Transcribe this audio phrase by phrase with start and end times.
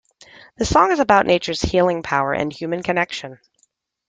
[0.57, 3.37] The song is about nature's healing power and human connection.